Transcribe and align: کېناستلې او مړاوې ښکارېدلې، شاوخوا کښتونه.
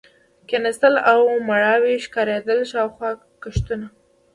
کېناستلې 0.49 1.01
او 1.11 1.21
مړاوې 1.47 1.93
ښکارېدلې، 2.05 2.65
شاوخوا 2.71 3.09
کښتونه. 3.41 3.87